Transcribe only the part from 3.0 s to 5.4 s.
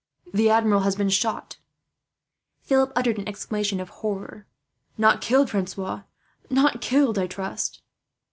an exclamation of horror. "Not